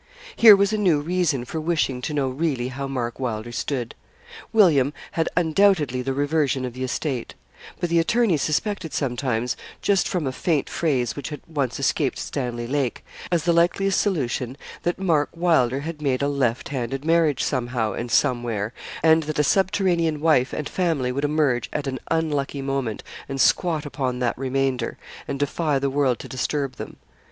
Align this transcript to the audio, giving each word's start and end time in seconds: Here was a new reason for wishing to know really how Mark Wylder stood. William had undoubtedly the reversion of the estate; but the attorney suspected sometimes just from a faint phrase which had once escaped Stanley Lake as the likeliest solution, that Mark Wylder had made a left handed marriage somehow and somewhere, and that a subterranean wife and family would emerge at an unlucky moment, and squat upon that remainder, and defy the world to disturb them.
Here 0.35 0.55
was 0.55 0.73
a 0.73 0.79
new 0.79 0.99
reason 0.99 1.45
for 1.45 1.61
wishing 1.61 2.01
to 2.01 2.13
know 2.15 2.27
really 2.27 2.69
how 2.69 2.87
Mark 2.87 3.19
Wylder 3.19 3.51
stood. 3.51 3.93
William 4.51 4.93
had 5.11 5.29
undoubtedly 5.37 6.01
the 6.01 6.15
reversion 6.15 6.65
of 6.65 6.73
the 6.73 6.83
estate; 6.83 7.35
but 7.79 7.91
the 7.91 7.99
attorney 7.99 8.37
suspected 8.37 8.93
sometimes 8.93 9.55
just 9.79 10.07
from 10.07 10.25
a 10.25 10.31
faint 10.31 10.71
phrase 10.71 11.15
which 11.15 11.29
had 11.29 11.41
once 11.47 11.79
escaped 11.79 12.17
Stanley 12.17 12.65
Lake 12.65 13.05
as 13.31 13.43
the 13.43 13.53
likeliest 13.53 14.01
solution, 14.01 14.57
that 14.81 14.97
Mark 14.97 15.29
Wylder 15.35 15.81
had 15.81 16.01
made 16.01 16.23
a 16.23 16.27
left 16.27 16.69
handed 16.69 17.05
marriage 17.05 17.43
somehow 17.43 17.93
and 17.93 18.09
somewhere, 18.09 18.73
and 19.03 19.21
that 19.21 19.37
a 19.37 19.43
subterranean 19.43 20.19
wife 20.19 20.51
and 20.51 20.67
family 20.67 21.11
would 21.11 21.25
emerge 21.25 21.69
at 21.71 21.85
an 21.85 21.99
unlucky 22.09 22.63
moment, 22.63 23.03
and 23.29 23.39
squat 23.39 23.85
upon 23.85 24.17
that 24.17 24.35
remainder, 24.35 24.97
and 25.27 25.37
defy 25.37 25.77
the 25.77 25.91
world 25.91 26.17
to 26.17 26.27
disturb 26.27 26.77
them. 26.77 26.95